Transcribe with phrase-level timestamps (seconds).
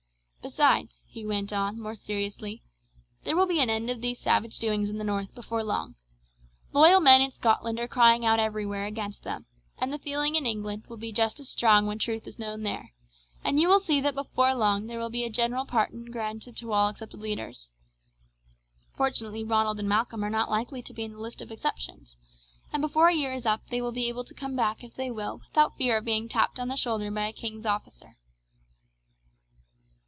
[0.43, 2.63] Besides," he went on more seriously,
[3.23, 5.93] "there will be an end of these savage doings in the north before long.
[6.73, 9.45] Loyal men in Scotland are crying out everywhere against them,
[9.77, 12.63] and the feeling in England will be just as strong when the truth is known
[12.63, 12.91] there,
[13.43, 16.71] and you will see that before long there will be a general pardon granted to
[16.73, 17.71] all except the leaders.
[18.97, 22.17] Fortunately Ronald and Malcolm are not likely to be in the list of exceptions,
[22.73, 25.11] and before a year is up they will be able to come back if they
[25.11, 28.15] will without fear of being tapped on the shoulder by a king's officer."